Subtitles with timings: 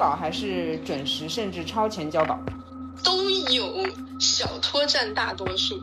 [0.00, 2.38] 稿还是准时甚至超前交稿？
[3.04, 3.86] 都有，
[4.18, 5.78] 小拖占大多数。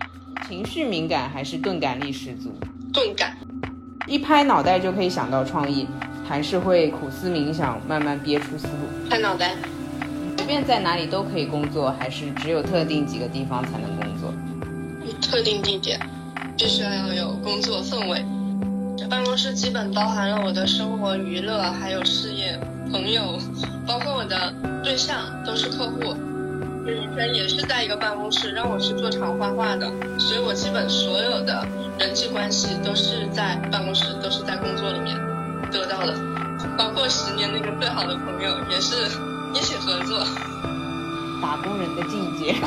[0.48, 2.52] 情绪敏感还是钝感力十足？
[2.92, 3.38] 钝感。
[4.08, 5.86] 一拍脑袋就可以想到创意，
[6.28, 9.10] 还是会苦思冥想，慢慢憋出思路？
[9.10, 9.54] 拍脑袋。
[10.36, 14.34] 随便在哪里都可以工作，还是只有特定几个地方才能工作？
[15.22, 16.00] 特定地点，
[16.58, 18.26] 必须要有工作氛围。
[18.98, 22.60] 这办公室基本包含了我的生活、娱乐，还有事业、
[22.92, 23.38] 朋友，
[23.88, 26.18] 包括我的对象都是客户。
[26.86, 31.66] 以前也是在一个办公室，让我去做场画画的，所以我基本所有的
[31.98, 35.18] 人际关系都是在办公室，都是在工作里面
[35.72, 36.14] 得到的，
[36.78, 39.08] 包括十年那个最好的朋友，也是
[39.56, 40.20] 一起合作。
[41.42, 42.56] 打工人的境界。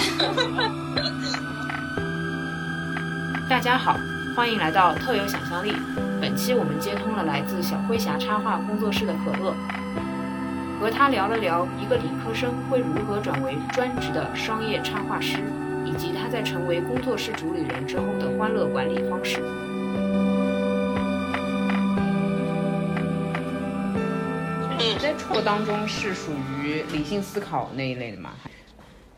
[3.48, 3.98] 大家好，
[4.36, 5.74] 欢迎来到特有想象力。
[6.20, 9.52] 本期我们接通了来自小灰侠插画工作室的可乐。
[10.80, 15.36] 和他聊了聊一个理科生会如何转为专职的商业插画师，
[15.84, 19.42] 以及他在成为工作室主理人之后的欢乐管理方式。
[24.78, 28.34] 你在创作当中是属于理性思考那一类的吗？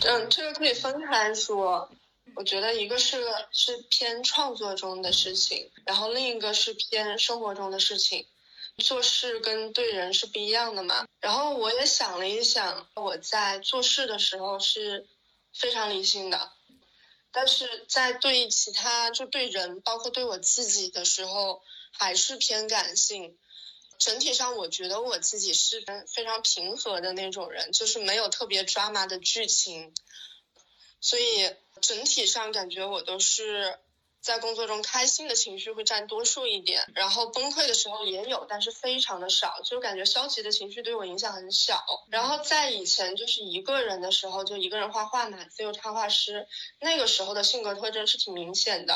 [0.01, 1.89] 嗯，这个可以分开来说。
[2.35, 3.19] 我觉得一个是
[3.53, 8.25] 是偏创作中的事情，然后另一个是偏生活中的事情。
[8.83, 11.07] 做事跟对人是不一样的嘛。
[11.21, 15.09] 然后我也想了一想，我在做事的时候是
[15.55, 16.53] 非常理性的，
[17.31, 23.39] 但是在对其他就对人，包括对我自己的时候，还是偏感性。
[23.99, 29.95] 整体上，我觉得我自己是非常平和的那种人，就是没有特别抓马的剧情，
[31.01, 33.79] 所以整体上感觉我都是。
[34.23, 41.83] 在工作中，开心的情绪会占多数一点，然后崩溃的时候也有，但是非常的少，就感觉消极的情绪对我影响很小。
[42.09, 46.47] 然后在以前就是一个人的时候，就一个人画画嘛，自由插画师，
[46.81, 48.95] 那个时候的性格特征是挺明显的。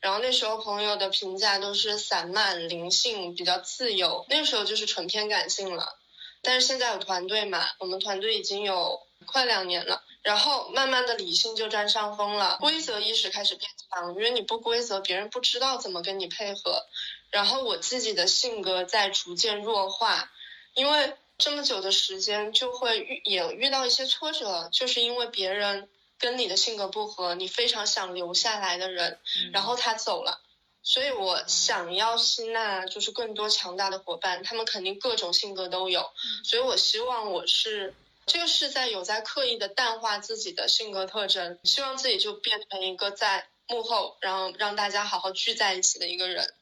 [0.00, 5.98] 然后那时候朋友的评价都是散漫、灵性、比较自由，那时候就是纯偏感性了。
[6.40, 10.02] 但是现在有团队嘛，我们团队已经有快两年了。
[10.22, 16.86] 然后慢慢的理性就占上风了，规则意识开始变强，因为你不规则，别人不知道怎么跟你配合。
[17.30, 20.30] 然后我自己的性格在逐渐弱化，
[20.74, 25.88] 因为这么久的时间就会遇也遇到一些挫折，就是因为别人
[26.18, 29.18] 跟你的性格不合，你非常想留下来的人，
[29.52, 30.40] 然后他走了，
[30.84, 36.12] 所以我想要吸纳就是更多强大的伙伴，他们肯定各种性格都有，
[36.44, 37.92] 所以我希望我是。
[38.24, 46.54] 这个是在有在刻意的淡化自己的性格特征，希望自己就变成一个在幕后，然后让大家好好聚在一起的一个人，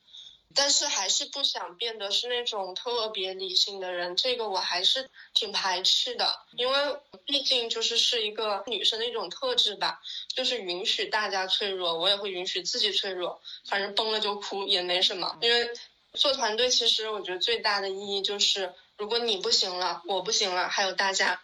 [0.55, 10.01] 但是还是不想变得是那种特别理性的人，这个我还是挺排斥的，因为毕竟就是是一个女生的一种特质吧，
[10.35, 15.71] 就是允许大家脆弱，我也会允许自己脆弱，反正崩了就哭也没什么，因为
[16.15, 21.41] 做团队其实我觉得最大的意义就是，如果你不行了，我不行了，还有大家。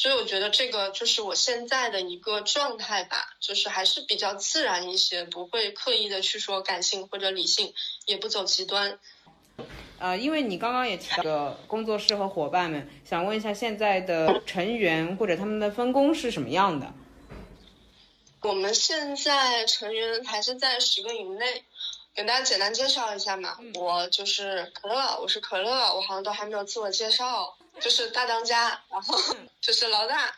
[0.00, 7.74] 所以我觉得这个就是我现在的一个状态吧，就是还是比较自然一些，不会刻意的去说感性或者理性，
[8.06, 9.00] 也不走极端。
[9.98, 16.94] 呃，因为你刚刚也提到了工作室和伙伴们，想问一下现在的成员或者他们的分工是什么样的？
[18.42, 21.64] 我们现在成员还是在十个以内，
[22.14, 23.58] 给大家简单介绍一下嘛。
[23.74, 27.57] 我就是可乐，我是可乐，我好像都还没有自我介绍。
[27.80, 29.18] 就是大当家，然后
[29.60, 30.36] 就是老大，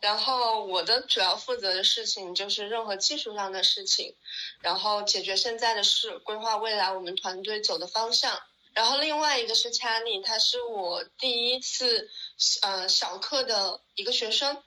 [0.00, 4.14] 然后我的主要负责的事情就是任何技术上的事情，
[4.60, 8.40] 然后解决现在的事，规划未来我们团队走的方向。
[8.74, 12.08] 然后另外一个是 Chani，他是我第一次
[12.62, 14.62] 呃小课的一个学生，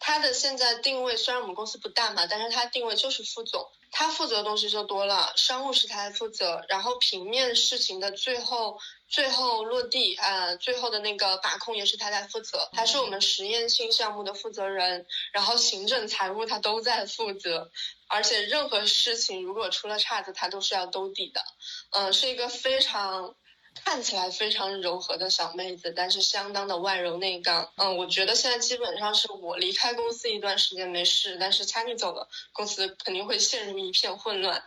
[0.00, 3.70] 他的现在定位虽然我们公司不大嘛，但是他定位就是副总。
[3.94, 17.70] 他负责的东西就多了，商务是他负责，然后平面事情的最后最后落地啊，最后的那个把控也是他在负责，他是我们实验性项目的负责人，然后行政财务他都在负责，
[18.08, 21.44] 而且任何事情如果出了岔子，他都是要兜底的，
[21.90, 23.36] 嗯，是一个非常。
[23.74, 27.70] 看起来非常柔和的小妹子，但是相当的外柔内刚。
[27.76, 34.62] 嗯，我觉得现在基本上是我离开公司一段时间没事，但是佳妮走了，公司肯定会陷入一片混乱。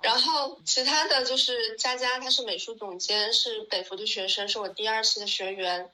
[0.00, 5.90] 然后其他的就是佳佳，她是美术总监，是北服的学生，是我第二期的学员。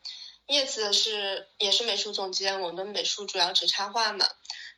[0.46, 4.28] 叶子是也是美术总监，我们美术主要只插画嘛。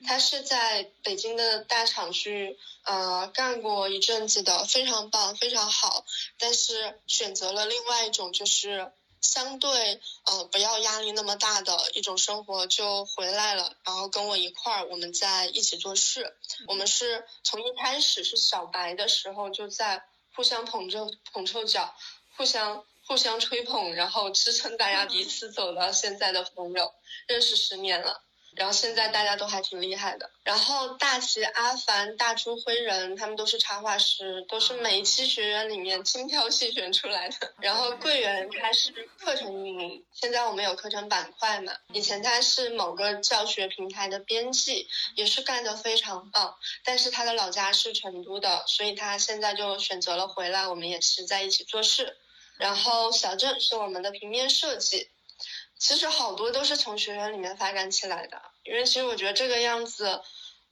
[0.05, 6.05] 他是在北京的大厂区呃干过一阵子的，非常棒，非常好。
[6.39, 16.37] 但是选择了另外一种，就是相对呃不要压力那么大的一种生活就回来了，然后跟我一块儿我们在一起做事。
[16.69, 20.05] 我们是从一开始是小白的时候就在
[20.35, 21.97] 互相捧着捧臭脚，
[22.37, 26.93] 互相互相吹捧，然后支撑大家彼此走到现在的朋友，
[27.27, 28.23] 认识十年了。
[28.57, 30.31] 然后现在大家都还挺厉害的。
[30.43, 37.53] 然后大齐、阿凡、大朱、灰人，他们都是插画师，都是每一期学员里面精挑细选出来的。
[37.61, 41.73] 然后桂圆他是课程运营，现在我们有课程板块嘛。
[41.93, 46.57] 以前他是某个教学平台的编辑，也是干得非常棒。
[46.83, 52.17] 但是他的老家是成都的，所以他现在就选择了回来，我们也是在一起做事。
[52.59, 55.11] 然后小郑是我们的平面设计。
[55.79, 60.23] 其实好多都是从学员里面发展起来的，因为其实我觉得这个样子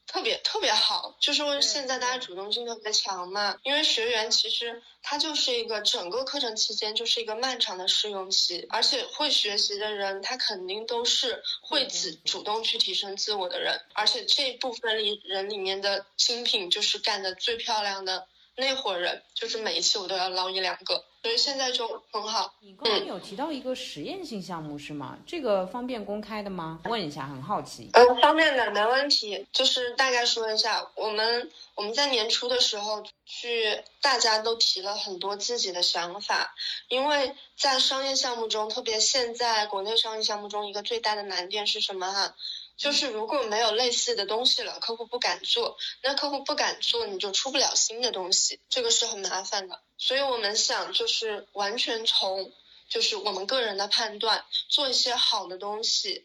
[0.06, 3.56] 特别特别好，就是现在大家主动性特别强嘛。
[3.62, 21.04] 因为学员其实他就是一个整个课程期间就是一个漫长的试用期，而且会学习的人他肯定都是会自主动去提升自我的人，而且这部分里人里面的精品就是干的最漂亮的那伙人，就是每一期我都要捞一两个。
[21.24, 22.52] 所以现在就很好。
[22.60, 25.16] 你刚刚有提到一个实验性项目是吗？
[25.26, 26.80] 这个方便公开的吗？
[26.84, 27.88] 问一下，很好奇。
[27.94, 29.46] 嗯，方便的，没问题。
[29.50, 36.54] 就是大概说一下，我们我们在年初的时候去，大家都提了很多自己的想法，
[36.88, 42.34] 因为在商业项目中，特别现在国内商业项目中一个最大的难点是什么哈？
[42.76, 49.80] 就是如果没有类似的东西了，客户不敢做，那客户不敢做，你就出不了新的东西，这个是很麻烦的。
[49.96, 52.52] 所以我们想就是完全从
[52.88, 56.24] 就是我们个人的判断做一些好的东西。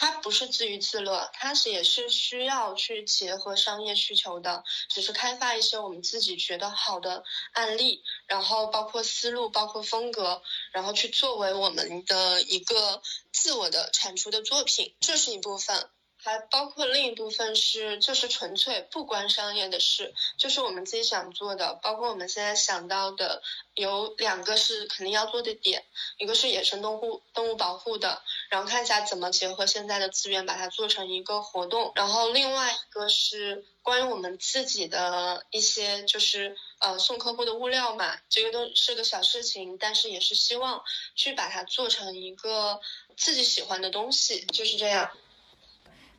[0.00, 10.40] 它不是自娱自乐，它是也是需要去结合商业需求的，只是开发一些我们自己觉得好的案例，然后包括思路，包括风格，
[10.70, 13.02] 然后去作为我们的一个
[13.32, 15.90] 自我的产出的作品，这是一部分。
[16.20, 21.74] 还包括另一部分是，就是纯粹不关商业的事，就是我们自己想做的。
[21.80, 23.40] 包括我们现在想到的
[23.74, 25.86] 有两个是肯定要做的点，
[26.18, 31.92] 一个是野生动物动物保护的，然后看一下怎么结合现在的资源把它做成一个活动。
[31.94, 40.82] 然后另外一个是关于我们自己的一些，就是呃送客户的物料嘛，这个都是个小事情，但是也是希望
[41.14, 42.80] 去把它做成一个
[43.16, 45.10] 自己喜欢的东西，就是这样。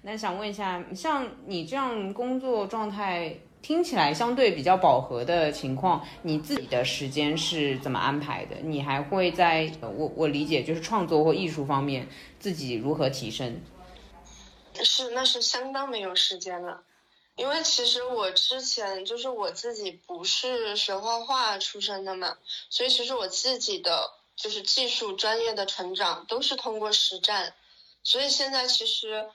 [0.02, 8.56] 那想问一下，像你这样工作状态听起来相对比较饱和的情况，你自己的时间是怎么安排的？
[8.64, 12.08] 你还会在我我理解就是创作或艺术方面
[12.40, 13.62] 自己如何提升？
[14.82, 16.82] 是，那是相当没有时间了，
[17.36, 22.38] 因为其实我之前就是我自己不是学画画出身的嘛，
[22.70, 27.54] 所以其实我自己的就是技术专业的成长都是通过实战，
[28.04, 29.28] 所以现在其实。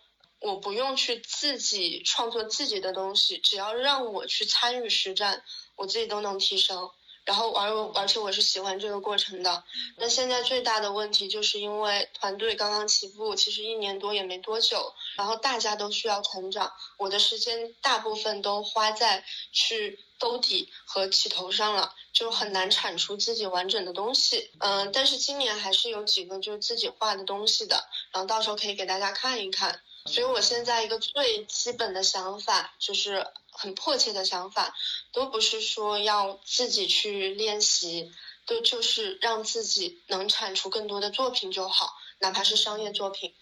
[0.44, 5.42] 我不用去自己创作自己的东西，只要让我去参与实战，
[5.74, 6.90] 我自己都能提升。
[7.24, 9.64] 然后而而且我是喜欢这个过程的。
[9.96, 24.50] 那现在最大的问题就是因为团队刚刚起步，其实一年多也没多久，然后大家都需要成长，我的时间大部分都花在去兜底和起头上了，就很难产出自己完整的东西。
[24.58, 29.80] 嗯，但是今年还是有几个就是自己画的东西的，然后到时候可以给大家看一看。
[30.06, 34.76] 所以，我现在一个最基本的想法，就是很迫切的想法，
[35.12, 38.12] 都不是说要自己去练习，
[38.46, 43.32] 都就是让自己能产出更多的作品就好，哪怕是商业作品。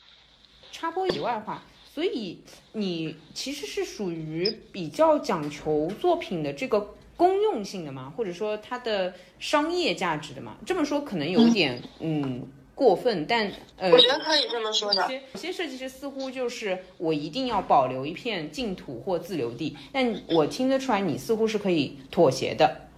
[0.71, 8.15] 插播以外话，所以你其实是属于比较讲求作品的这个公用性的嘛？
[8.17, 10.57] 或者说它的商业价值的嘛？
[10.65, 12.53] 这么说可能有点嗯。
[12.75, 15.03] 过分，但呃，我觉得可以这么说的。
[15.03, 22.89] 有些有些设计师似乎就是我一定要保留一片净土或自留地，但我听得出来你似乎是可以妥协的。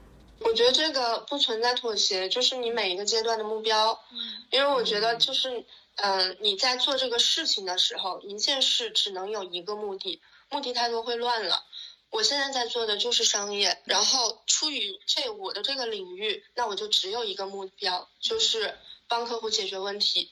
[0.40, 3.98] 我觉得这个不存在妥协，就是你每一个阶段的目标。
[4.12, 5.64] 嗯，因为我觉得就是，
[5.96, 11.64] 嗯，你在做这个事情的时候，一件事只能有一个目的，目的太多会乱了。
[12.10, 18.74] 我现在在做的就是商业，然后出于这我的这个领域，那我就只有一个目标，就是。
[19.08, 20.30] 帮客户解决问题，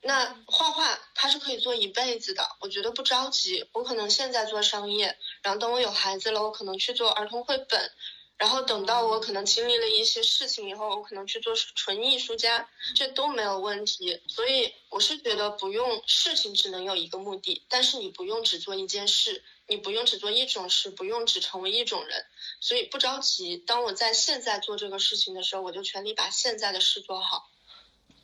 [0.00, 3.68] 那画画它是可以做一辈子的，我觉得不着急。
[3.72, 7.92] 我可能现在做商业，然后等我有孩子了，我可能去做儿童绘本，
[8.36, 14.20] 然后等到我可能经历了一些事情以后，我可能去做纯艺术家，这都没有问题。
[14.26, 22.24] 所以我是觉得不用事情只能有一个目的，但是你不用只做一件事，你不用只做一种事，不用只成为一种人。
[22.60, 23.56] 所以不着急。
[23.56, 27.48] 当我在现在做这个事情的时候，我就全力把现在的事做好。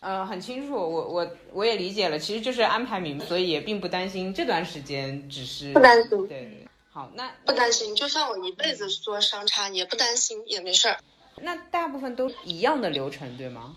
[0.00, 6.28] 呃，很清楚，我我我也理解了，其实就是安排明，所以也并不担心这段时间只是不担心。
[6.28, 11.00] 对对，好，那不担心，就算我一辈子做商差也不担心，也没事儿。
[11.40, 13.76] 那大部分都一样的流程，对吗？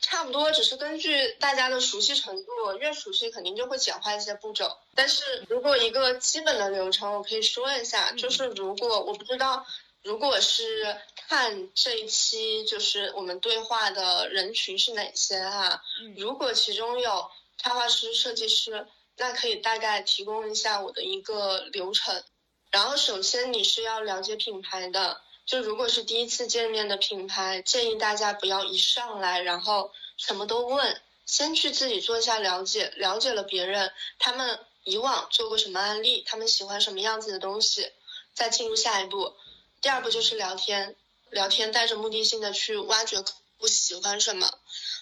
[0.00, 4.78] 差不多，只是根据大家的熟悉程度，越熟悉肯定就会简化一些步骤。
[4.94, 9.66] 但是如果一个基本的流程，我可以说一下，就是如果我不知道，
[10.02, 15.82] 如果是看这一期就是我们对话的人群是哪些哈，
[16.16, 22.22] 如果其中有插画师、设计师，那可以大概提供一下我的一个流程。
[22.70, 25.20] 然后首先你是要了解品牌的。
[25.46, 37.90] 就如果是第一次见面的品牌，建议大家不要一上来然后什么都问，先去自己做一下了解，了解了别人他们以往做过什么案例，他们喜欢什么样子的东西，
[38.32, 39.34] 再进入下一步。
[39.80, 40.94] 第二步就是聊天，
[41.30, 44.52] 聊天带着目的性的去挖掘客户喜欢什么，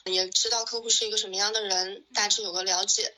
[0.05, 3.13] 也知道客户是一个什么样的人，大致有个了解。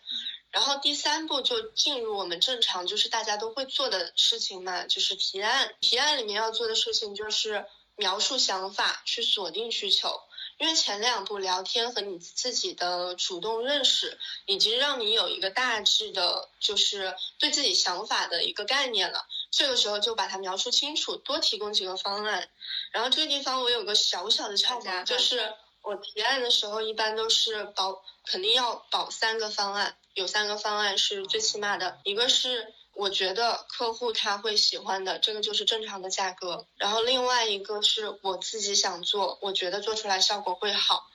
[0.51, 5.75] 然后第三步就进入我们正常就是大家都会做的事情嘛，就是提案。
[5.81, 10.19] 提案里面要做的事情就是描述想法，去锁定需求。
[10.59, 19.27] 因为前两步聊天和你自己的主动认识，已经让你有一个大致的，就是对自己想法的一个概念了。
[19.51, 22.49] 这个时候就把它描述清楚，多提供几个方案。
[22.93, 25.53] 然后这个地方我有个小小的窍门，就是
[25.83, 29.97] 我提案的时候一般都是保，肯定要保三个方案。
[30.15, 36.67] 有三个方案是最起码的，一个是我觉得客户他会喜欢的，这个就是正常的价格。
[36.77, 41.07] 然后另外一个是我自己想做，我觉得做出来效果会好，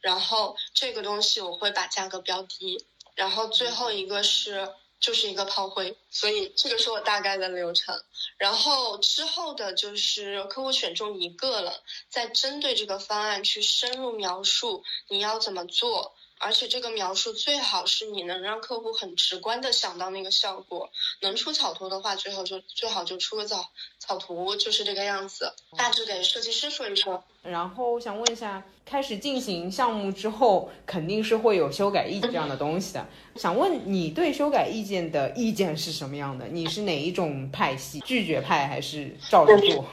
[0.00, 2.86] 然后这个东西我会把价格标低。
[3.16, 4.72] 然后最后一个是
[5.04, 8.02] 就是一个炮灰，所以这个是我大概的流程。
[8.38, 16.14] 然后之后的就是客户选中一个了，再针对这个方案去深入描述你要怎么做。
[16.44, 20.90] 而且这个描述最好是你能让客户很直观的想到那个效果，
[21.22, 23.64] 能出草图的话，最后就最好就出个草
[23.98, 25.54] 草图，就是这个样子。
[25.78, 27.24] 大致给设计师说一说。
[27.42, 33.06] 然后想问一下，开始进行项目之后，肯定是会有修改意见这样的东西的。
[33.36, 36.46] 想问你对修改意见的意见是什么样的？
[36.48, 38.00] 你是哪一种派系？
[38.00, 39.86] 拒绝派还是照着做？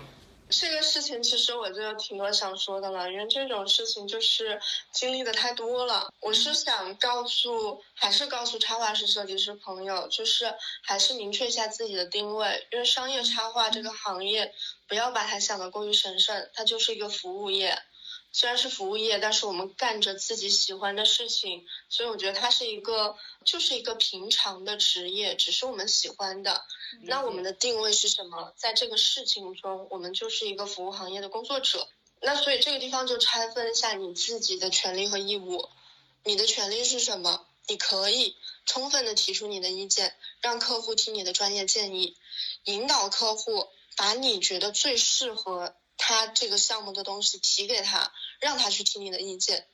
[0.51, 4.60] 这个事情其实我就有挺多想说的了，因为这种事情就是
[4.91, 6.13] 经历的太多了。
[6.20, 10.53] 我是想告诉，还是告诉插画师、设计师朋友，就是
[10.84, 14.53] 还是明确一下自己的定位，因为商业插画这个行业，
[14.88, 17.81] 不要把它想得过于神圣，它就是一个服务业。
[18.33, 26.63] 虽然是服务业，但是我们干着自己喜欢的事情，所以我觉得它是一个，就是一个平常的职业，只是我们喜欢的。
[27.01, 28.53] 那我们的定位是什么？
[28.55, 31.88] 在这个事情中，我们就是一个服务行业的工作者。
[32.21, 35.67] 那所以这个地方就拆分一下你自己的权利和义务。
[36.23, 37.45] 你的权利是什么？
[37.67, 38.35] 你可以
[38.65, 42.15] 充分的提出你的意见，让客户听你的专业建议，
[42.63, 45.75] 引导客户把你觉得最适合。
[46.03, 49.67] 他这个项目的东西提给他，让他去听你的意见，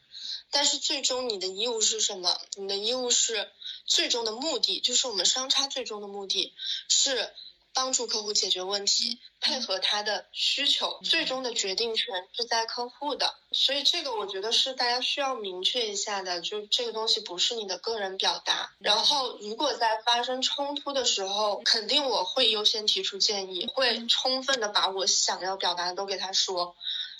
[0.51, 2.37] 但是最终你的义务是什么？
[2.57, 3.49] 你的义务是
[3.85, 6.53] 最终的目的，就是我们商差最终的目的
[6.89, 7.33] 是。
[7.73, 13.35] 帮助客户解决问题，配合他的需求，最终的决定权是在客户的。
[13.51, 18.71] 所以这个我觉得是大家需要明确一下的，就这个东西不是你的个人表达。
[18.79, 26.75] 然后如果在发生冲突的时候，肯定我会优先提出建议，会充分的把我想要表达的都给他说。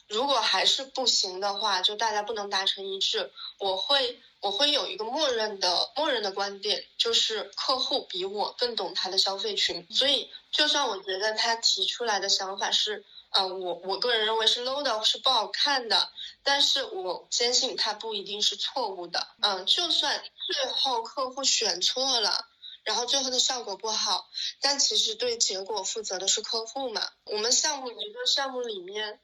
[0.08, 4.20] 如果还是不行的话，就大家不能达成一致，我会。
[4.40, 16.12] 我会有一个默认的默认的观点，就是客户比我更懂他的消费群，所以就算我觉得他提出来的想法是，嗯，我我个人认为是 low 的，是不好看的，
[16.44, 22.46] 但是我坚信他不一定是错误的，嗯，就算最后客户选错了，
[22.84, 24.30] 然后最后的效果不好，
[24.62, 27.02] 但其实对结果负责的是客户嘛。
[27.26, 29.20] 我们项目一个项目里面，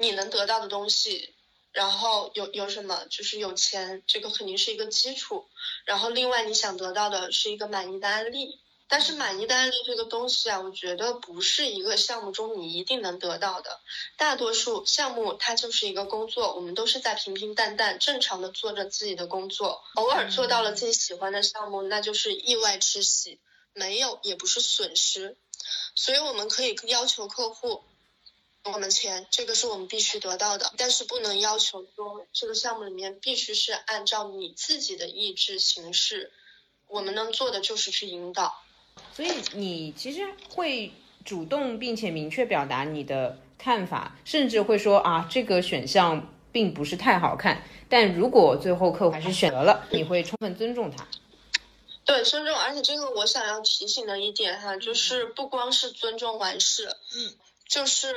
[0.00, 1.34] 你能得到的东西。
[1.72, 5.46] 然后有有什么，就是有钱，这个肯定是一个基础。
[5.84, 13.78] 然后另外你想得到的是一个满意的案例，但是满意的案例这个东西啊，我觉得不是一个项目中你一定能得到的。
[14.16, 19.84] 大多数项目它就是一个工作，我们都是在平平淡淡、正常的做着自己的工作。
[19.94, 23.38] 偶尔做到了自己喜欢的项目，那就是意外之喜，
[23.74, 25.36] 没有也不是损失。
[25.94, 27.84] 所以我们可以要求客户。
[28.64, 36.30] 我们钱，这个是我们必须得到的，但是不能要求说这个项目里面必须是按照你自己的意志行事。
[36.86, 38.62] 我们能做的就是去引导。
[39.14, 40.92] 所以你其实会
[41.24, 47.64] 主动并且明确表达你的看法，甚至会说啊，这个选项并不是太好看。
[47.88, 51.06] 但如果最后客户还是选择了，你会充分尊重他。
[52.04, 57.34] 对，尊重，而且这个我想要提醒的一点哈，就是不光是尊重完事，嗯，
[57.68, 58.14] 就是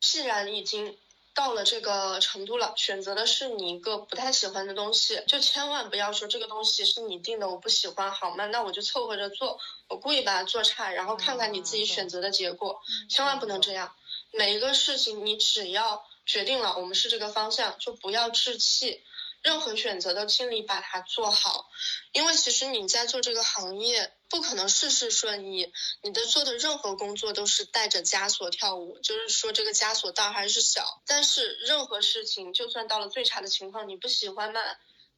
[0.00, 0.96] 既然已经
[1.34, 8.46] 到了这个程度了，选择的是你一个不太喜欢的东西，就千万不要说这个东西是你定的，我不喜欢，好吗？
[8.46, 13.94] 那我就凑合着做，我故意把它做差，然后看看你自己选择的结果，千万不能这样。
[14.32, 19.02] 每一个事情，你只要决定了我们是这个方向，就不要置气。
[19.40, 21.70] 任何选择都尽力把它做好，
[22.10, 31.02] 因为其实你在做这个行业不可能事事顺意，你的做的任何工作都是带着枷锁跳舞，就是说这个枷锁大还是小。
[31.06, 34.60] 但是任何事情，就算到了最差的情况，你不喜欢嘛，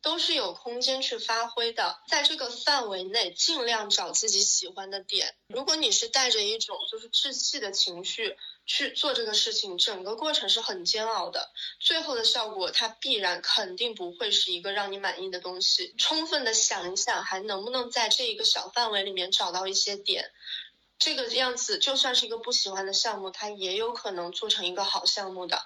[0.01, 5.35] 都是有空间去发挥的，在这个范围内尽量找自己喜欢的点。
[5.49, 8.37] 如果你是带着一种就是置气的情绪。
[8.73, 11.51] 去做这个事情，整个过程是很煎熬的，
[11.81, 15.93] 最后的效果它必然肯定不会是一个让你满意的东西。
[15.99, 20.31] 充分的想一想，还能不能在这一个小范围里面找到一些点，
[21.01, 25.61] 这个样子就算是一个不喜欢的项目，它也有可能做成一个好项目的。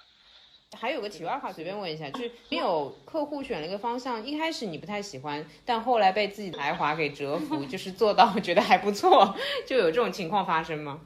[0.75, 9.35] 还有个题外话，随便问一下，就是你有客户选了一个方向，一开始你不太喜欢，但后来被自己才华给折服，就是做到觉得还不错，
[9.67, 11.01] 就有这种情况发生吗？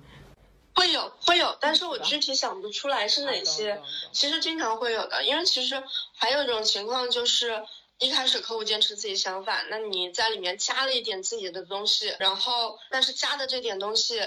[0.79, 3.81] 会有会有，但是我具体想不出来是哪些。
[4.13, 5.83] 其实经常会有的，因为其实
[6.15, 7.65] 还有一种情况就是，
[7.98, 14.21] 一开始客户坚持自己想法，那你在里面加了一点自己的东西，然后但是加的这点东西，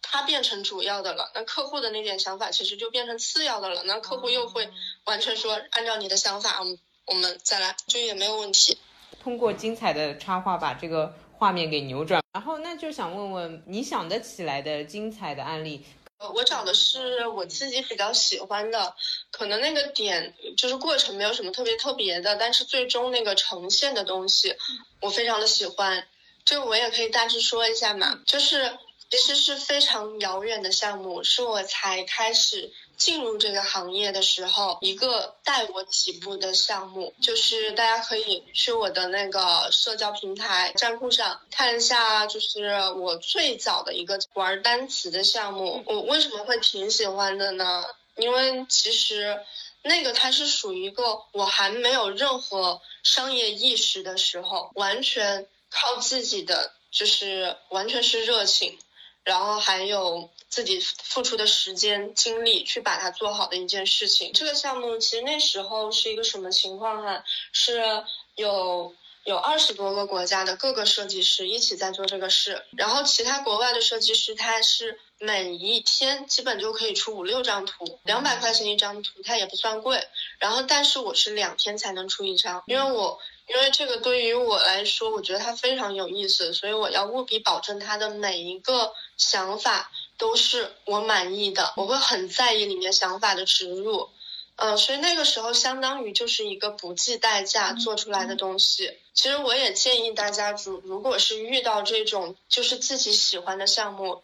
[0.00, 4.70] 它变成主要的了，那客户的那点想法其实就变成次要的了，那客户又会
[5.06, 8.78] 完全说按照你的想法，我们我们再来，就也没有问题。
[9.24, 15.84] 通过精彩的插画把这个画面给扭转，然后那就想问问你想得起来的精彩的案例。
[16.18, 18.94] 呃，我找的是我自己比较喜欢的，
[19.30, 24.56] 可能那个点就是过程没有什么特别特别的，但是最终那个呈现的东西，
[25.00, 26.06] 我非常的喜欢。
[26.46, 28.78] 这个我也可以大致说一下嘛，就是
[29.10, 32.72] 其实是非常遥远的项目，是我才开始。
[32.96, 45.84] 进入这个行业的时候，一个带我起步的项目，就是大家可以去我的那个社交平台站酷上看一下，就是我最早的一个玩单词的项目。
[45.86, 47.84] 我为什么会挺喜欢的呢？
[48.16, 49.40] 因为其实
[49.82, 58.78] 那个它是属于一个我还没有任何商业意识的时候，完全靠自己的，就是完全是热情，
[59.22, 60.30] 然后还有。
[60.48, 64.32] 自己付出的时间精力去把它做好的一件事情。
[64.32, 67.24] 这个项目其实那时候是一个什么情况哈？
[67.52, 68.04] 是
[68.36, 80.06] 有有二十多个国家的各个设计师一起在做这个事，然后其他国外的设计师他是每一天基本就可以出五六张图，两百块钱一张图，它也不算贵。
[80.38, 89.90] 然后但是我是两天才能出一张，因为我因为这个对于我来说，我觉得它非常有意思，所以我要务必保证它的每一个想法。
[90.18, 94.08] 都是我满意的，我会很在意里面想法的植入，
[94.56, 98.98] 嗯，所以那个时候相当于就是一个不计代价做出来的东西。
[99.14, 104.22] 其实我也建议大家，如如果是遇到这种就是自己喜欢的项目，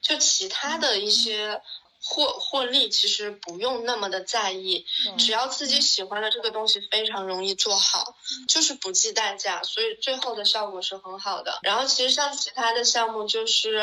[0.00, 1.60] 就其他的一些。
[2.04, 4.84] 获获利其实不用那么的在意，
[5.18, 8.16] 只要自己喜欢的这个东西非常容易做好，
[8.48, 11.60] 就是不计代价，所以最后的效果是很好的。
[11.62, 13.82] 然后其实像其他的项目，就是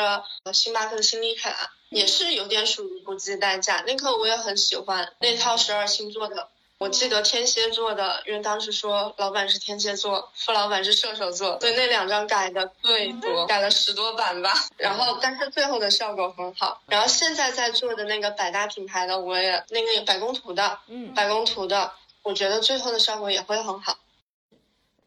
[0.52, 6.48] 星巴克的星力卡，也是有点属于不计代价，那个我也很喜欢那套十二星座的。
[6.80, 14.50] 我记得天蝎座的，因为当时说老板是天蝎座，副老板是射手座，所以那两张改的最多，改了十多版吧。
[14.78, 16.80] 然后，但是最后的效果很好。
[16.86, 23.98] 然后现在在做的那个百搭品牌的，我也那个百工图的，嗯，百工图的，我觉得最后的效果也会很好。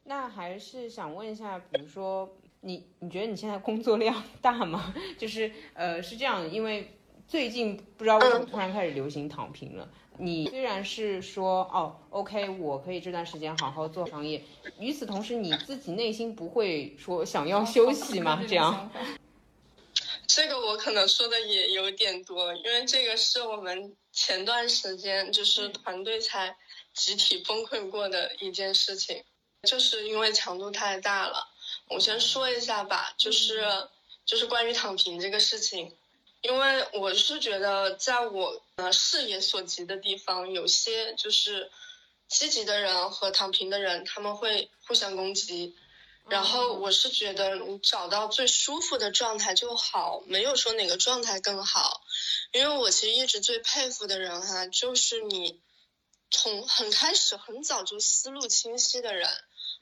[0.04, 4.94] 那还是想问一下，比如说你，你觉得你现在工作量 大吗？
[5.18, 6.96] 就是呃，是这样，因为
[7.28, 9.90] 最近不知道为什么突然开始流行躺平了。
[10.18, 14.44] 你虽然是说哦，OK，我可以这段时间好好做商业，
[14.80, 18.44] 与此同时，你自己内心不会说想要休息吗？
[18.48, 18.92] 这样？
[20.28, 26.56] 这个我可能说的也有点多，因为这个是我们前段时间就是团队才
[26.94, 29.24] 集体崩溃过的一件事情，
[29.64, 31.48] 就是因为强度太大了。
[31.90, 33.64] 我先说一下吧，就是
[34.26, 35.92] 就是关于躺平这个事情。
[36.44, 41.72] 因为我是觉得，在我呃视野所及的地方，有些就是
[42.28, 45.76] 积极的人和躺平的人，他们会互相攻击。
[46.30, 52.02] 然后我是觉得，你找到最舒服的状态就好，没有说哪个状态更好。
[52.52, 55.62] 因为我其实一直最佩服的人哈，就是你
[56.30, 59.30] 从很开始很早就思路清晰的人，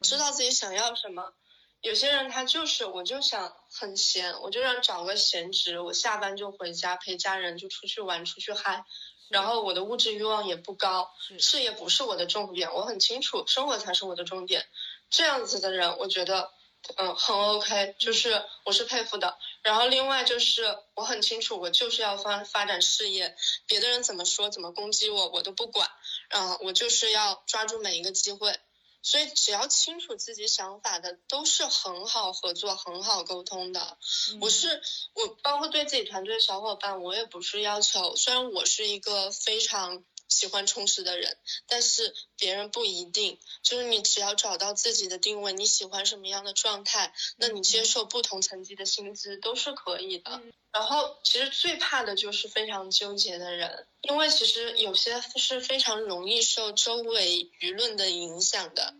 [0.02, 1.34] 知道自己想要什么。
[1.81, 8.85] 有些人他就是我就想很闲，我就想找个闲职，我下班就回家陪家人就出去玩出去嗨，
[9.29, 14.67] 然后我的物质欲望也不高，事业不是我的重点，我很清楚生活才是我的重点。
[15.09, 16.51] 这样子的人，我觉得
[16.97, 19.37] 嗯很 OK，就是我是佩服的。
[19.63, 25.89] 然后另外就是我很清楚，我就是要发发展事业，别的人怎么说怎么攻击我我都不管，
[26.29, 28.59] 嗯，我就是要抓住每一个机会。
[29.01, 33.97] 所以，只要清楚自己想法的，都是很好合作、很好沟通的。
[34.39, 34.81] 我是
[35.13, 38.15] 我，包括对自己团队的小伙伴，我也不是要求。
[38.15, 43.37] 虽然我是一个非常喜欢充实的人，但是别人不一定。
[43.61, 50.41] 就是你只要找到自己的定位，你喜欢什么样的状态，那你接受不同层级的薪资都是可以的。
[50.71, 58.95] 然后，其实最怕的就是非常纠结的人，因为其实有些是非常容易受周围舆论的影响的。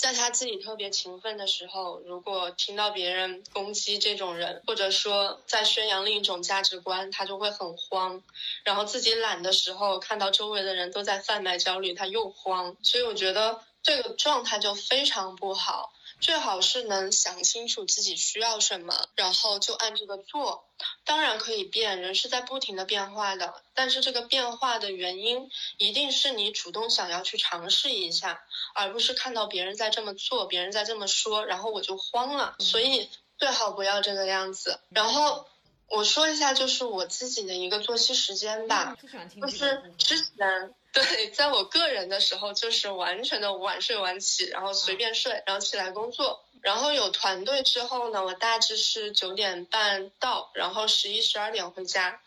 [0.00, 8.22] 在他自己特别勤奋的时候，如果听到别人攻击这种人，或者说在宣扬另一种价值观，他就会很慌。
[8.64, 12.74] 然后自己懒的时候，看到周围的人都在贩卖焦虑，他又慌。
[12.82, 15.92] 所以我觉得这个状态就非常不好。
[16.20, 20.64] 最好是能想清楚自己需要什么，然后就按这个做。
[21.04, 28.42] 当然可以变，人是在不停的变化的，但是这个变化的原因一定是你主动想要去尝试一下，
[28.74, 32.56] 而不是看到别人在这么做，别人在这么说，然后我就慌了。
[32.60, 34.78] 所以最好不要这个样子。
[34.90, 35.46] 然后
[35.90, 38.96] 我说一下，就是我自己的一个作息时间吧，
[39.40, 40.74] 就是之前。
[40.92, 46.44] 对，在我个人的时候，就是完全的晚睡晚起，然后随便睡，然后起来工作。
[46.62, 52.20] 然后有团队之后呢，我大致是九点半到，然后十一十二点回家。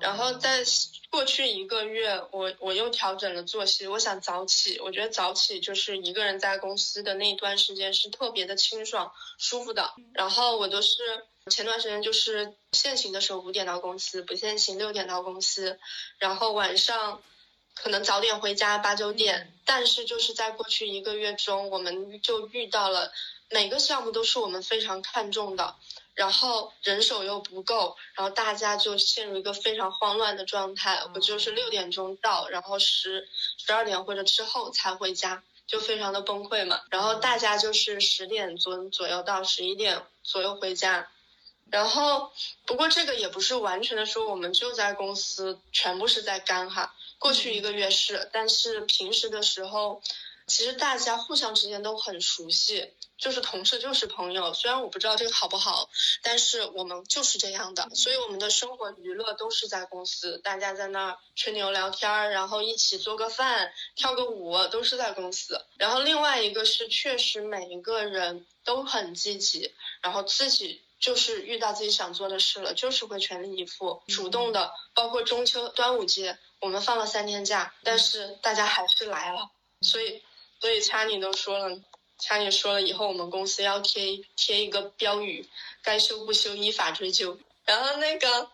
[0.00, 0.64] 然后在
[1.10, 4.78] 过去一个月，我我又调整了作息，我想早起。
[4.80, 9.94] 我觉得早起就是一个人在公司的那一段时间是特别的清爽舒服的。
[10.12, 10.96] 然后我都是
[11.50, 15.78] 前段时间就是限行的时候五点到公司，不限行六点到公司，
[16.18, 17.22] 然后晚上。
[17.78, 23.12] 可能早点回家八九点，但是就是在过去一个月中，我们就遇到了
[23.50, 25.76] 每个项目都是我们非常看重的，
[26.16, 31.00] 然后人手又不够，然后大家就陷入一个非常慌乱的状态。
[31.14, 36.80] 我就是六点钟到，然后十十二点或者之后才回家，就非常的崩溃嘛。
[36.90, 41.08] 然后大家就是十点左左右到十一点左右回家，
[41.70, 42.32] 然后
[42.64, 46.94] 不过这个也不是完全的说我们就在公司全部是在干哈。
[47.18, 50.02] 过去一个月是，但是平时的时候，
[50.46, 54.54] 其实大家互相之间都很熟悉，就是同事就是朋友。
[54.54, 55.88] 虽然我不知道这个好不好，
[56.22, 57.88] 但是我们就是这样的。
[57.94, 65.64] 所以我们的生活娱乐都是在公司，大家在那儿吹牛聊天儿，然后一起做个饭、跳个舞，都是在公司。
[65.76, 74.72] 然后另外一个是，确实每一个人都很积极，然后自己就是遇到自己想做的事了，就是会全力以赴、主动的。
[74.94, 76.38] 包括中秋、端午节。
[76.58, 79.50] 我们放了三天假，但是大家还是来了，
[79.82, 80.22] 所以，
[80.66, 81.80] 所以查理都说了，
[82.18, 85.48] 查理说了以后我们公司要贴贴一个标语，
[85.80, 87.38] 该修不修，依法追究。
[87.64, 88.50] 然后那个，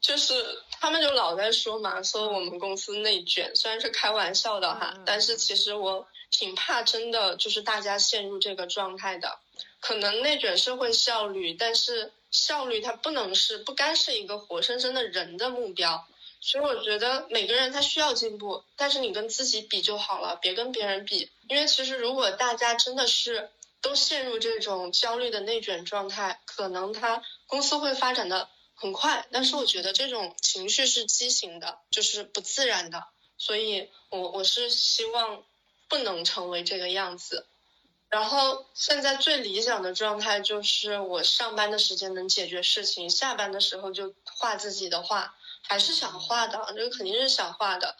[0.00, 0.32] 就是
[0.80, 9.40] 他们就老在说嘛，说我们公司内卷，虽然是开玩笑的哈，但是其实我挺怕真的就是大家陷入这个状态的。
[9.80, 16.06] 可能内卷是会效率，但是效率它不能是不该是一个活生生的人的目标。
[16.40, 21.30] 所以我觉得每个人他需要进步，但是你跟自己比就好了，别跟别人比。
[21.48, 23.50] 因为其实如果大家真的是
[23.82, 33.04] 都陷入这种焦虑的内卷状态，可能他公司会发展的很快，但是我觉得这种情绪是畸形的，就是不自然的。
[33.36, 35.44] 所以我我是希望
[35.88, 37.46] 不能成为这个样子。
[38.08, 45.36] 然后现在最理想的状态就是我上班的时间能解决事情，下班的时候就画自己的画。
[45.62, 47.96] 还是想画的，这个肯定是想画的。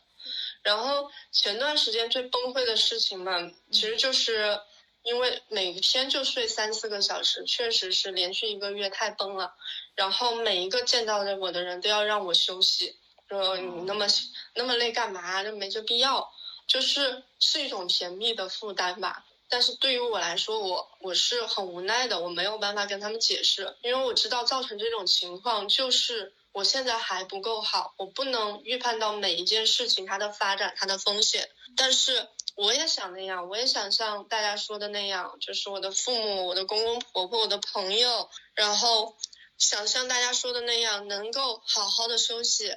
[0.62, 4.60] 然后前段时间最崩溃的事情嘛，其实就是
[5.02, 9.54] 因为每天就睡三四个小时，确实是连续一个月太崩了。
[9.94, 12.94] 然后每一个见到的我的人都要让我休息，
[13.28, 14.06] 说你那么
[14.54, 15.42] 那么累干嘛？
[15.42, 16.30] 就没这必要，
[16.66, 19.24] 就是是一种甜蜜的负担吧。
[19.48, 26.34] 但是对于我来说，我我是很无奈的，我没有办法跟他们解释，因为我知道造成这种情况就是。
[26.52, 31.48] 我现在还不够好，我不能预判到每一件事情它的发展、它的风险。
[31.76, 39.16] 但是我也想那样，我也想像大家说的那样，就是我的父母、我的公公婆婆、我的朋友，然后
[39.58, 42.74] 想像大家说的那样，能够好好的休息。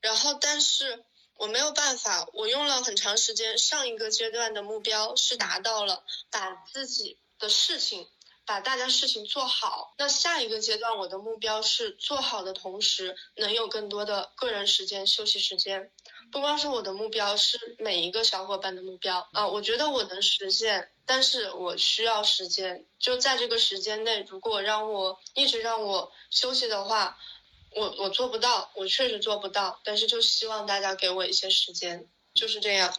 [0.00, 1.04] 然后，但是
[1.36, 8.06] 我没有办法，我用了很长时间，上一个阶段的目标是达到了，把自己的事情，
[8.46, 9.94] 把大家事情做好。
[9.98, 15.90] 那下一个阶段，我的目标是做好的同时，能有更多的个人时间、休息时间。
[16.30, 19.46] 不光是我的目标，是每一个小伙伴的目标啊！
[19.46, 22.84] 我觉得我能实现，但是我需要时间。
[22.98, 27.18] 就在这个时间内，如果让我一直让我休息的话，
[27.70, 29.80] 我我做不到，我确实做不到。
[29.84, 32.94] 但是就希望大家给我一些时间，就是这样。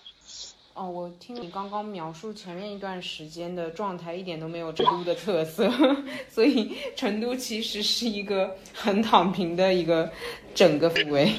[0.75, 5.71] 哦，我听你刚刚描述前面一段时间的状态，一点都没有成都的特色，
[6.29, 10.11] 所以成都其实是一个很躺平的一个
[10.53, 11.33] 整个氛围。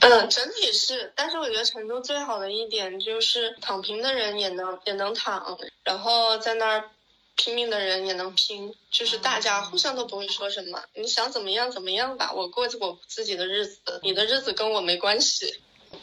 [0.00, 6.84] 嗯，整体是，但是我觉得成都最好的一点就是躺平的人也能也能躺，然后在那儿
[7.34, 15.54] 拼命的人也能拼，就是大家互相都不会说什么，你想怎么样怎么样吧，我过我自己的日子，你的日子跟我没关系。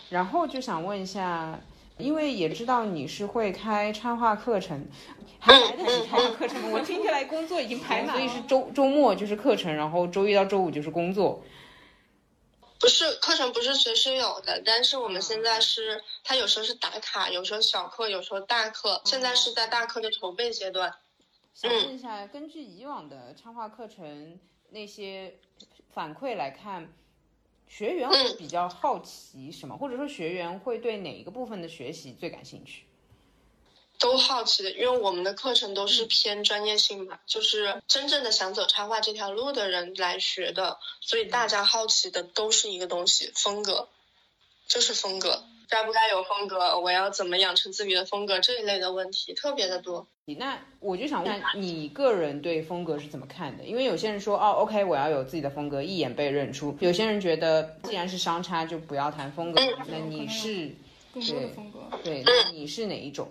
[0.09, 1.59] 然后就想问一下，
[1.97, 4.87] 因为也知道你是会开插画课程，
[5.39, 6.69] 还来得及开课程吗？
[6.73, 11.43] 我听起来工作已经排满，所以是周周末就是课程，然后周一到周五就是工作。
[12.79, 20.93] 不是课程不是随时有的，但是我们现在是，它有时候是打卡，有时候小课，有时候大课，现在是在大课的筹备阶段。
[21.53, 24.37] 想问一下，根据以往的插画课程
[24.71, 25.35] 那些
[25.93, 26.91] 反馈来看，
[27.75, 32.83] 学员会比较好奇什么，或者说学员会对哪一个部分的学习最感兴趣？
[33.97, 43.89] 都好奇的，因为我们的课程都是偏专业性嘛，就是真正的想走插画这条路的人来学的，所以大家好奇的都是一个东西，风格，
[44.67, 50.07] 就是风格，该不该有风格，我要怎么养成自己的风格这一类的问题特别的多。
[50.25, 53.63] 那我就想问你个人对风格是怎么看的？
[53.65, 59.61] 因为有些人说哦，OK，我要有自己的风格，一眼被认出；有些人觉得既然是商差，就不要谈风格。
[59.87, 60.71] 那你是
[61.13, 61.79] 更多的风格？
[62.03, 63.29] 对，那你是哪一种？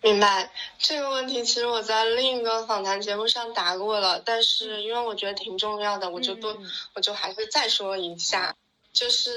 [0.00, 6.56] 明白这个问题，其实我在另一个访谈节目上答过了，但是因为我觉得挺重要的，我就多，
[6.94, 8.54] 我就还是再说一下，
[8.98, 9.30] 就是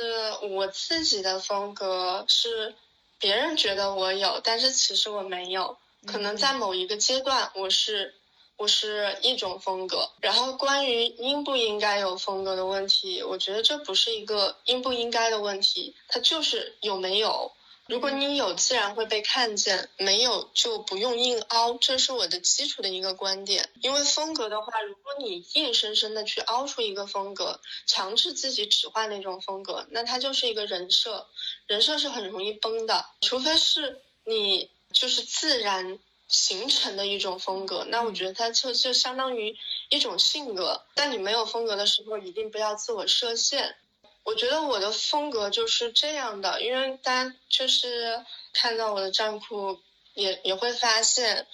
[0.50, 2.74] 我自己的风格是
[3.20, 8.16] 别人觉得我有，但是其实我没有，可能在某一个阶段我是
[8.58, 17.52] 我是一种风格，然后关于应不应该有风格的问题，我觉得这不是一个应不应该的问题，它就是有没有。
[17.92, 21.74] 如果你有，自然会被看见；没有，就不用硬凹。
[21.74, 23.70] 这是我的基础的一个观点。
[23.82, 31.28] 因为风格的话，如果你硬生生的去凹出一个风格，强制自己只画那种风格，那它就是一个人设，
[31.68, 33.06] 人设是很容易崩的。
[33.20, 36.00] 除非是你就是自然
[36.30, 39.58] 形成的一种风格，那我觉得它就就相当于
[39.90, 40.86] 一种性格。
[40.96, 43.76] 但你没有风格的时候，一定不要自我设限。
[44.24, 49.80] 我觉得我的风格就是这样的，因为大家就是看到我的站库
[50.14, 51.48] 也也会发现，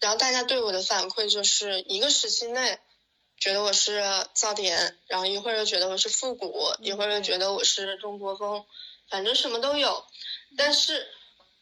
[0.00, 2.78] 然后大家对我的反馈就是一个时期内
[3.38, 4.00] 觉得我是
[4.34, 8.64] 噪点，然后一会儿又觉得我是复古，一会儿又觉得我是中国风，
[9.08, 10.04] 反正什么都有。
[10.56, 11.08] 但是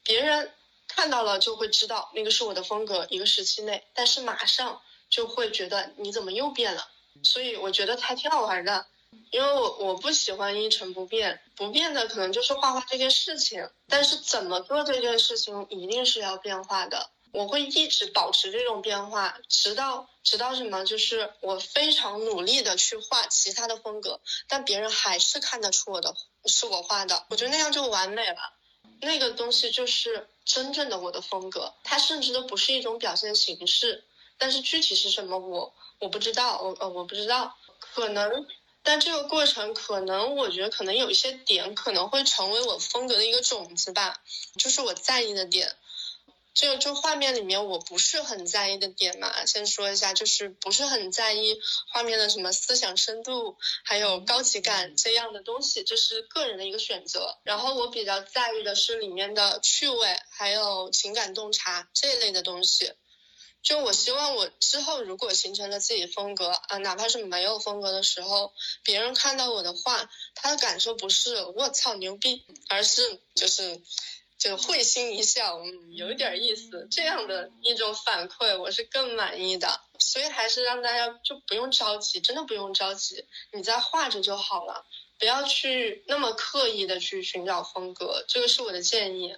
[0.05, 0.53] 别人
[0.87, 6.87] 看到了就会知道那个是我的风格，一个时期内，但是马上就会觉得你怎么又变了，
[7.25, 8.87] 所以我觉得还挺好玩的。
[9.31, 17.11] 因为我我不喜欢一成不变，不变的可能就是画画这件事情，但是怎么做这件事情一定是要变化的。
[17.33, 26.13] 我会一直保持这种变化，直到直到什么，就是我非常努力的去画其他的风格，但别人还是看得出我的
[26.47, 28.37] 是我画的，我觉得那样就完美了。
[29.01, 34.03] 那个东西就是真正的我的风格，它甚至都不是一种表现形式，
[34.37, 38.47] 但是具体是什么我我不知道，我呃我不知道，可能。
[38.91, 44.21] 但这个过程可能，我觉得可能有一些点可能会成为我风格的一个种子吧，
[44.59, 45.77] 就是我在意的点。
[46.55, 51.57] 这个就画面里面我不是很在意的点嘛，先说一下，就是不是很在意
[51.93, 57.39] 画面的什么思想深度，还有高级感这样的东西，这是个人的一个选择。
[57.45, 62.93] 然后我比较在意的是里面的趣味，还有情感洞察这一类的东西。
[63.63, 73.81] 就我希望我之后如果形成了自己风格啊，哪怕是没有风格的时候，别人看到我的画，他的感受不是我操牛逼，而是就是
[74.39, 79.81] 就会心一笑，嗯，有点意思，这样的一种反馈，我是更满意的。
[79.99, 84.87] 所以还是让大家就不用着急，真的不用着急，你在画着就好了，
[85.19, 89.37] 不要去那么刻意的去寻找风格，这个是我的建议。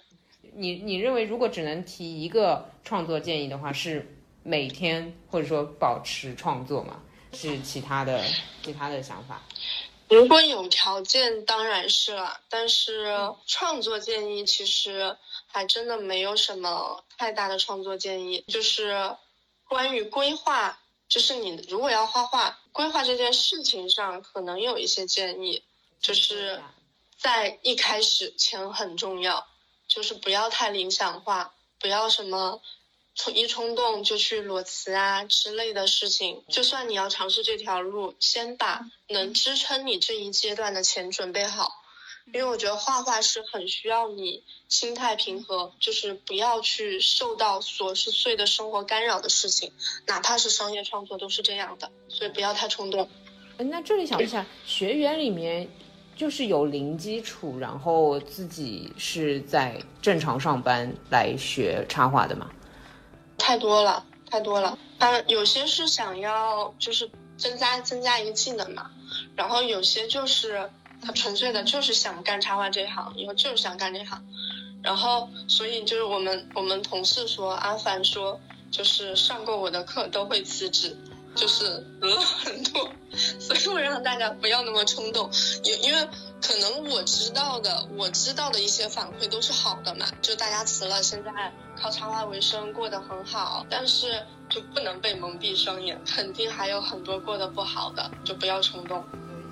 [0.55, 7.01] 你你认为如果只能提一个创作建议的话，是每天或者说保持创作吗？
[7.33, 8.23] 是其他的
[8.61, 9.41] 其他的想法？
[10.09, 12.39] 如果有条件，当然是了。
[12.49, 13.07] 但是
[13.47, 19.15] 创作建议其实还真的没有什么太大的创作建议，就是
[19.67, 25.63] 关于规划，就是你如果要画画，规划这件事情上可能有一些建议，
[25.99, 26.61] 就是
[27.17, 29.47] 在一开始钱很重要，
[29.93, 32.61] 就是不要太理想化，不要什么。
[33.15, 41.71] 冲一冲动就去裸辞啊之类的事情，就算你要尝试这条路，先把能支撑你这一阶段的钱准备好，
[42.33, 49.71] 因为我觉得画画是很需要你心态平和，就是不要去受到琐碎的生活干扰的事情，
[50.07, 53.07] 哪怕是商业创作都是这样的，所以不要太冲动。
[53.59, 55.69] 那这里想问一下，学员里面
[56.15, 62.49] 就是有零基础，然后自己是在正常上班来学插画的吗？
[63.37, 64.77] 太多了，太多了。
[64.99, 68.91] 嗯，有些是想要就是增加增加一个技能嘛，
[69.35, 70.69] 然后有些就是
[71.01, 74.23] 他纯粹的就是想干插画这一行，以后就是想干这行。
[74.81, 80.95] 然后所以就是我们我们同事说，阿凡说就是上过我的课都会辞职，
[81.35, 81.65] 就是
[82.01, 82.89] 了很多。
[83.39, 85.29] 所以我让大家不要那么冲动，
[85.63, 86.07] 因因为。
[86.45, 91.31] 可能我知道的，我知道的一些反馈都是好的嘛，就大家辞了，现在
[91.77, 93.65] 靠插画为生，过得很好。
[93.69, 99.01] 但是就不能被蒙蔽双眼，肯定还有很多过得不好的，就不要冲动。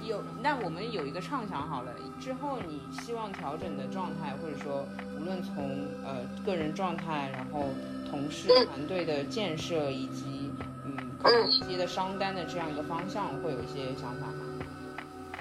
[0.03, 4.85] 有，那我们有一个畅想好了，之后你希望调整的状态，或者说
[5.17, 7.69] 无论从呃个人状态，然后
[8.09, 10.51] 同事团队的建设，以及
[11.23, 14.45] 嗯一些的商单的这样一个方向，会有一些想法吗？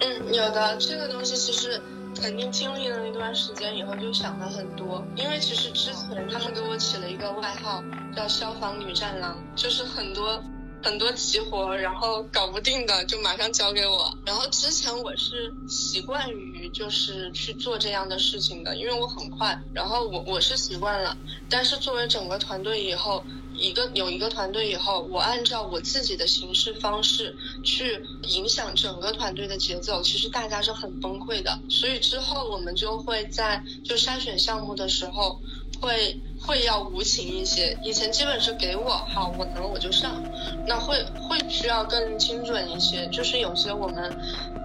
[0.00, 1.80] 嗯，有的这个东西其实
[2.20, 7.84] 肯定经历了那段时间以后就想了很多，因为其实之前他们给我起了一个外号
[8.16, 10.42] 叫“消防女战狼”，就是很多
[10.82, 14.10] 很多急活，然后搞不定的就马上交给我。
[14.24, 21.14] 然后之前我是习惯于就是去做这样的事情的，因为我很快，然后我我是习惯了。
[21.50, 23.22] 但是作为整个团队以后。
[23.60, 31.60] 一个有一个团队以后，我按照我自己的行事方式去影响整个团队的节奏，其实大家是很崩溃的。
[31.68, 35.38] 所以之后我们就会在就筛选项目的时候，
[35.80, 37.78] 会会要无情一些。
[37.84, 40.22] 以前基本是给我好，我能我就上，
[40.66, 43.06] 那会会需要更精准一些。
[43.08, 44.18] 就是有些我们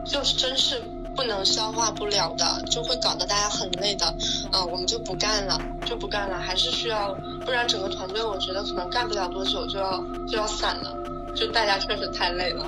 [0.05, 0.81] 就是真是。
[1.15, 4.13] 不能消化不了的，就会搞得大家很累的，
[4.51, 10.95] 嗯，我们就不干了，就不干了，还是需要，不然整个团队我觉得可能干不了多久就要就要散了，
[11.36, 12.65] 就大家确实太累了。